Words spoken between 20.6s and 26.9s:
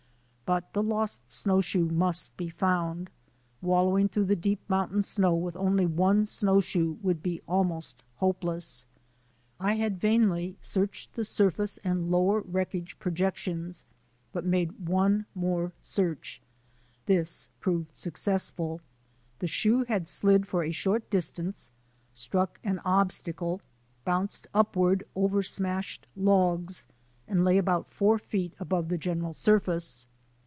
a short distance, struck an obstacle, bounced upward over smashed logs,